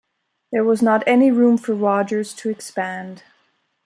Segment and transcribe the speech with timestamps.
[0.51, 3.21] There was not any room for Rogers to expand.